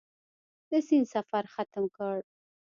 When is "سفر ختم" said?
1.13-1.85